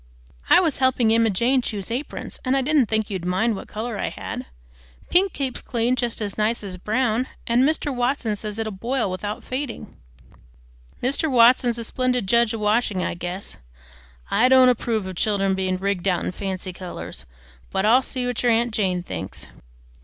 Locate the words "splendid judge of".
11.83-12.59